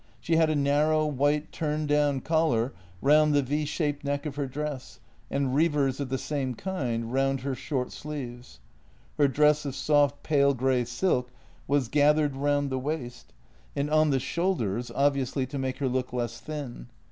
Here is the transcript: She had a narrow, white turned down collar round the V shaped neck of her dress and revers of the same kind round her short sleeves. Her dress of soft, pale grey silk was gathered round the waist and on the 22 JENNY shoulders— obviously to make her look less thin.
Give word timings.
She 0.19 0.35
had 0.37 0.49
a 0.49 0.55
narrow, 0.55 1.05
white 1.05 1.51
turned 1.51 1.87
down 1.87 2.21
collar 2.21 2.73
round 3.03 3.35
the 3.35 3.43
V 3.43 3.65
shaped 3.65 4.03
neck 4.03 4.25
of 4.25 4.35
her 4.35 4.47
dress 4.47 4.99
and 5.29 5.53
revers 5.53 5.99
of 5.99 6.09
the 6.09 6.17
same 6.17 6.55
kind 6.55 7.13
round 7.13 7.41
her 7.41 7.53
short 7.53 7.91
sleeves. 7.91 8.59
Her 9.19 9.27
dress 9.27 9.63
of 9.63 9.75
soft, 9.75 10.23
pale 10.23 10.55
grey 10.55 10.85
silk 10.85 11.29
was 11.67 11.87
gathered 11.87 12.35
round 12.35 12.71
the 12.71 12.79
waist 12.79 13.31
and 13.75 13.91
on 13.91 14.09
the 14.09 14.17
22 14.17 14.17
JENNY 14.17 14.19
shoulders— 14.21 14.91
obviously 14.95 15.45
to 15.45 15.59
make 15.59 15.77
her 15.77 15.87
look 15.87 16.11
less 16.11 16.39
thin. 16.39 16.87